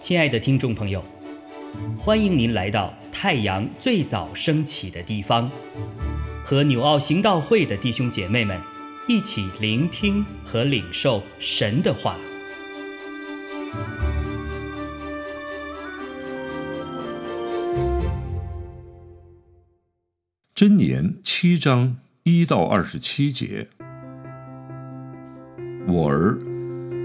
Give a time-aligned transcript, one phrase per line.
[0.00, 1.04] 亲爱的听众朋友，
[1.96, 5.48] 欢迎您来到太阳最早升起的地方，
[6.42, 8.60] 和纽奥行道会的弟兄姐妹们
[9.06, 12.16] 一起聆听和领受神的话。
[20.52, 23.68] 箴言七章一到二十七节，
[25.90, 26.38] 我儿，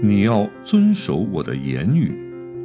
[0.00, 2.22] 你要遵守我的言语。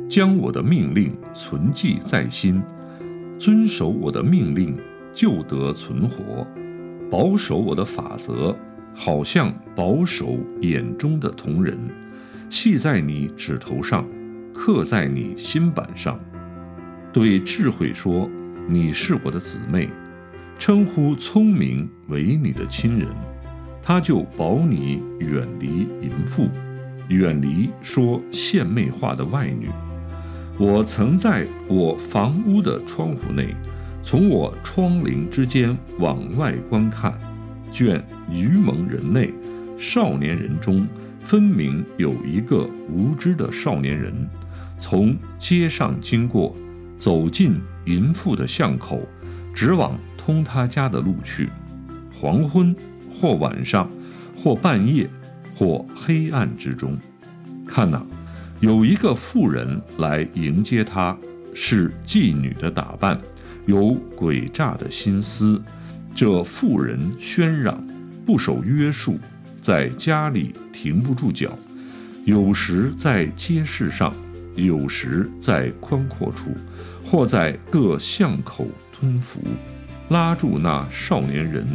[0.08, 2.62] 将我的命令存记在心，
[3.40, 4.78] 遵守我的命令，
[5.14, 6.46] 就得存活；
[7.10, 8.54] 保守我的法则，
[8.94, 11.80] 好像保守眼中的瞳仁，
[12.50, 14.06] 系在你指头上，
[14.54, 16.20] 刻在你心板上。
[17.14, 18.30] 对智慧说
[18.68, 19.90] ：“你是我的姊妹。”
[20.60, 23.08] 称呼聪明为你的亲人，
[23.82, 26.50] 他就保你远离淫妇，
[27.10, 29.70] 远离说献媚话的外女。
[30.58, 33.56] 我曾在我房屋的窗户内，
[34.04, 37.20] 从我窗棂之间往外观看，
[37.72, 39.34] 卷愚蒙人内
[39.78, 40.88] 少年人中，
[41.22, 44.14] 分明有一个无知的少年人，
[44.78, 46.56] 从街上经过，
[47.00, 49.02] 走进淫妇的巷口，
[49.56, 51.50] 直往通他家的路去。
[52.14, 52.76] 黄昏
[53.14, 53.90] 或晚上，
[54.36, 55.10] 或半夜，
[55.54, 56.98] 或黑暗之中，
[57.68, 58.06] 看哪。
[58.60, 61.18] 有一个妇人来迎接他，
[61.54, 63.20] 是妓女的打扮，
[63.66, 65.62] 有诡诈的心思。
[66.14, 67.84] 这妇人喧嚷，
[68.26, 69.18] 不守约束，
[69.60, 71.58] 在家里停不住脚，
[72.24, 74.14] 有时在街市上，
[74.56, 76.52] 有时在宽阔处，
[77.04, 79.42] 或在各巷口吞服，
[80.10, 81.66] 拉住那少年人，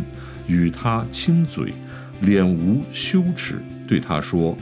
[0.47, 1.73] 与他亲嘴，
[2.21, 4.57] 脸无羞耻，对他说。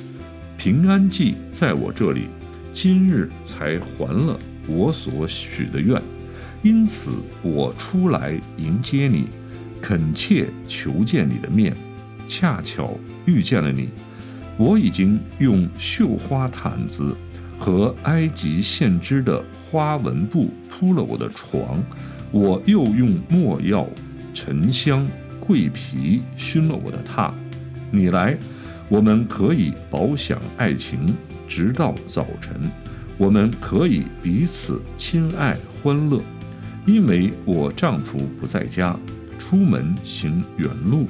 [0.56, 2.28] 平安记在我这里，
[2.70, 6.00] 今日才还了我所许的愿，
[6.62, 7.12] 因此
[7.42, 9.28] 我出来迎接你，
[9.82, 11.76] 恳切求见你的面，
[12.26, 13.90] 恰巧遇见了你。
[14.56, 17.14] 我已经用绣花毯子
[17.58, 21.82] 和埃及线织的花纹布铺了我的床，
[22.30, 23.86] 我又用墨药、
[24.32, 25.06] 沉香、
[25.46, 27.32] 桂皮熏了我的榻。
[27.90, 28.36] 你来。
[28.90, 31.16] 我们可以饱享爱情，
[31.48, 32.70] 直到早晨。
[33.16, 36.20] 我们可以彼此亲爱欢乐，
[36.84, 38.94] 因为我丈夫不在家，
[39.38, 41.08] 出门行远路。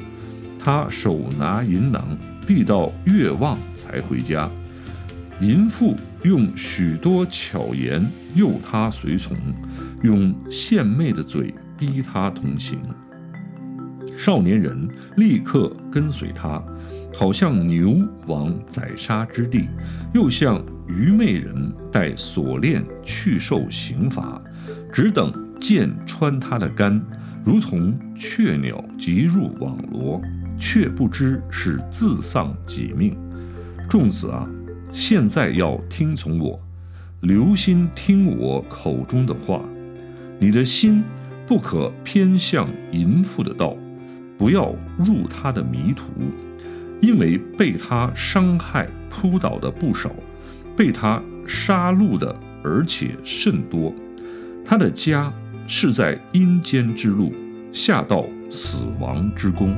[0.56, 4.48] 他手拿银囊，必到月望才回家。
[5.40, 9.36] 淫妇用许多巧言诱他随从，
[10.04, 12.78] 用献媚的嘴逼他同行。
[14.16, 16.62] 少年人立刻跟随他。
[17.16, 19.68] 好像牛往宰杀之地，
[20.12, 24.42] 又像愚昧人带锁链去受刑罚，
[24.92, 27.00] 只等剑穿他的肝，
[27.44, 30.20] 如同雀鸟急入网罗，
[30.58, 33.16] 却不知是自丧己命。
[33.88, 34.44] 众子啊，
[34.90, 36.60] 现在要听从我，
[37.20, 39.62] 留心听我口中的话，
[40.40, 41.04] 你的心
[41.46, 43.76] 不可偏向淫妇的道，
[44.36, 46.06] 不要入他的迷途。
[47.00, 50.10] 因为被他伤害扑倒的不少，
[50.74, 53.94] 被他杀戮的而且甚多。
[54.64, 55.30] 他的家
[55.66, 57.30] 是在阴间之路，
[57.72, 59.76] 下到死亡之宫。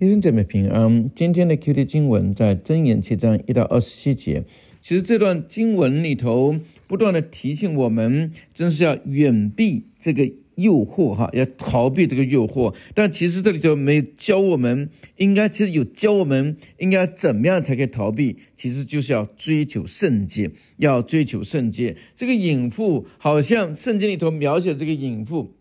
[0.00, 4.44] 弟兄姐妹平安，今天的 Q T 经文在箴言七章一到二十七节。
[4.80, 6.54] 其实这段经文里头
[6.86, 10.30] 不断的提醒我们，真是要远避这个。
[10.58, 21.96] 诱惑哈，要逃避这个诱惑，但其实这里头没教我们，应该其实有教我们应该怎么样才可以逃避，其实就是要追求圣洁，要追求圣洁。
[22.16, 25.54] 这个隐妇好像圣经里头描写这个隐妇，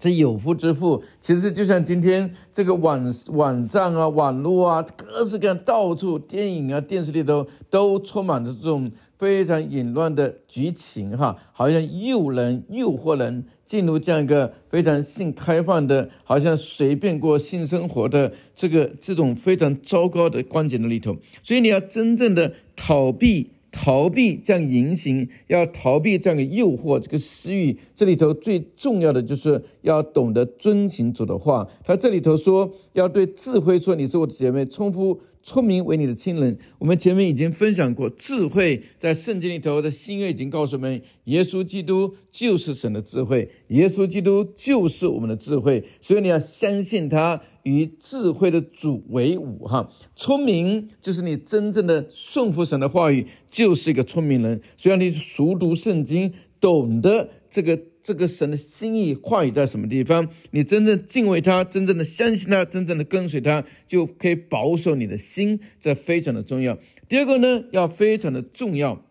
[0.00, 8.90] 这有夫之妇，其实就像今天这个网网站啊、网络啊，各式各样到处电影啊、电视里头都充满着这种。
[9.20, 21.14] 非常淫乱的剧情，哈，好像诱人、诱惑人进入这样一个非常性开放的，好像随便过性生活的这个这种非常糟糕的观景的里头。
[21.42, 27.76] 所以你要真正的逃避逃避这样言行，要逃避这样的诱惑，这个私欲。
[27.94, 31.66] 这里头最重要的就是要懂得遵行主的话。
[31.84, 45.84] 他这里头说，要对智慧说：“你是我的姐妹，称呼聪明为你的亲人。”我们前面已经分享过，智慧在圣经里头的新约已经告诉我们，耶稣基督就是神的智慧，耶稣基督就是我们的智慧。
[46.00, 47.40] 所以你要相信他。
[47.64, 54.60] 与智慧的主为伍，哈，聪明就是你真正的顺服神的话语，就是一个聪明人。
[54.76, 66.78] 虽然你熟读圣经，懂得这个这个神的心意话语在什么地方，你真正敬畏他，真正的相信他，真正的跟随他，就可以保守你的心，这非常的重要。
[67.08, 69.04] 第二个呢，要非常的重要。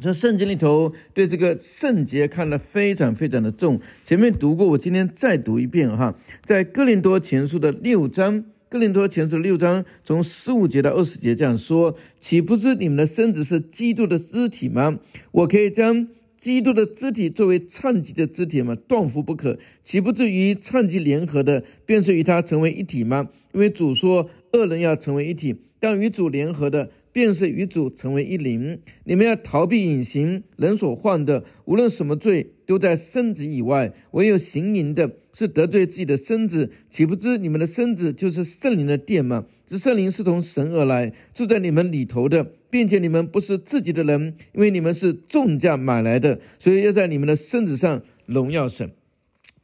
[0.00, 3.78] 在圣经里头对这个圣洁看得非常非常的重。
[4.02, 6.14] 前面读过，我今天再读一遍哈。
[6.44, 14.98] 在哥林多前书的六章，哥林多前书六章从十五节到二十节这样说：岂不是你们的身子是基督的肢体吗？
[15.32, 16.08] 我可以将
[16.38, 18.74] 基督的肢体作为唱祭的肢体吗？
[18.74, 19.58] 断乎不可。
[19.84, 23.28] 岂不至于唱祭联合的，便是与他成为一体吗？
[23.52, 26.90] 因为主说，二人要成为一体，但与主联合的。
[27.12, 28.80] 便是与主成为一灵。
[29.04, 36.70] 你们要逃避隐形人所患的，无论什么罪，都在身子以外；唯有行淫的，是得罪自己的身子。
[36.88, 39.46] 岂不知你们的身子就是圣灵的殿吗？
[39.66, 48.90] 这圣灵是从神而来，住在你们里头的，并且你们不是自己的人，因为你们是重价买来的，所以要在你们的身子上荣耀神。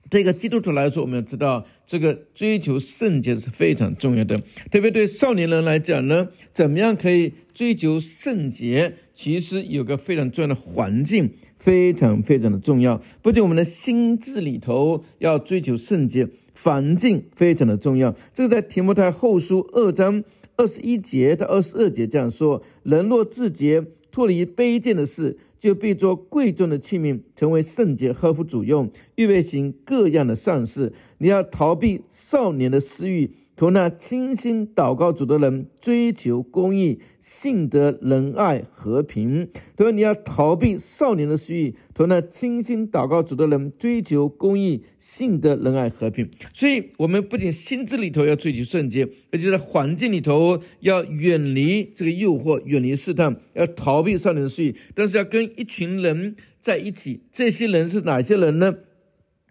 [0.09, 4.41] 对一个基督徒来说，我们要知道这个追求圣洁是非常重要的。
[4.71, 8.95] 特别对少年人来讲呢，怎么样可以追求圣洁？
[9.13, 13.01] 其实有个非常重要的环境，非常非常的重要。
[13.23, 18.15] 不仅我们的心智里头要追求圣洁，环境非常的重要。
[18.33, 20.23] 这个在提摩太后书二章
[20.57, 25.39] 二十一节到二十二节这样说：人若自洁，脱离卑贱的事。
[25.67, 30.93] 就必做贵重的器皿，成为圣洁，合乎主用，预备行各样的善事。
[31.19, 33.33] 你要逃避少年的私欲。
[33.57, 39.49] 同那清心祷告主的人追求公义、信德、仁爱、和平。
[39.75, 54.77] 同：“你要逃避少年的私欲，同那清心祷告主的人追求公义、信德、仁爱、和平。”所以，我们不仅心智里头要追求圣洁，而且在环境里头要远离这个诱惑，远离试探，要逃避少年的私欲。
[54.95, 57.23] 但是，要跟一群人在一起。
[57.33, 58.77] 这些人是哪些人呢？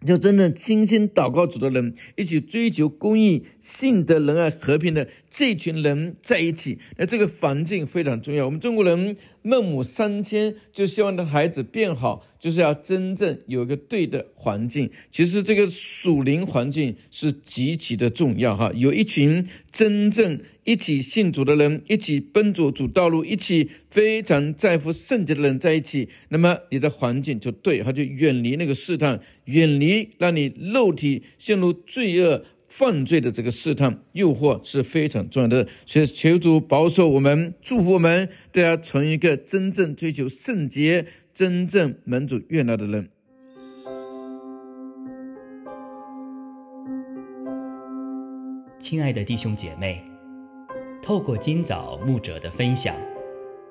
[0.06, 8.46] 就真正精心祷告主的人，一起追求公益、信德、仁爱、和平的这群人在一起，那这个环境非常重要。
[8.46, 14.90] 我们中国人孟母三迁，就希望的孩子变好，就是要真正有一个对的环境。
[15.10, 20.40] 其实这个属灵环境是极其的重要哈，有一群真正。
[20.64, 35.66] 一起信主的人，一起奔走主道路，一起非常在乎圣洁的人在一起，那么你的环境就对，他就远离那个试探，远离让你肉体陷入罪恶犯罪的这个试探诱惑是非常重要的。
[35.84, 43.08] 所以求主保守我们，祝福我们，都要成一个真正追求圣洁、真正门主悦纳的人。
[48.78, 50.04] 亲爱的弟兄姐妹。
[51.02, 52.92] 透过今早牧者的分享，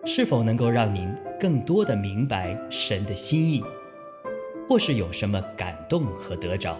[0.06, 3.62] 是否能够让您更多的明白神的心意，
[4.70, 6.80] 或是有什么感动和得着？